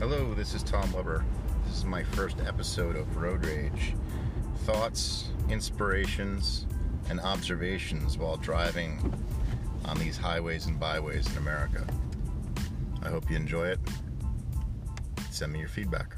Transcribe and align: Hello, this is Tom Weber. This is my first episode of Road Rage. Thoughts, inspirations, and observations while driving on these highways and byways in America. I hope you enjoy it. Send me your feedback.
Hello, 0.00 0.32
this 0.32 0.54
is 0.54 0.62
Tom 0.62 0.90
Weber. 0.94 1.22
This 1.66 1.76
is 1.76 1.84
my 1.84 2.02
first 2.02 2.38
episode 2.46 2.96
of 2.96 3.18
Road 3.18 3.44
Rage. 3.44 3.94
Thoughts, 4.64 5.28
inspirations, 5.50 6.64
and 7.10 7.20
observations 7.20 8.16
while 8.16 8.38
driving 8.38 8.98
on 9.84 9.98
these 9.98 10.16
highways 10.16 10.64
and 10.64 10.80
byways 10.80 11.30
in 11.30 11.36
America. 11.36 11.86
I 13.02 13.10
hope 13.10 13.28
you 13.30 13.36
enjoy 13.36 13.66
it. 13.66 13.78
Send 15.30 15.52
me 15.52 15.58
your 15.58 15.68
feedback. 15.68 16.16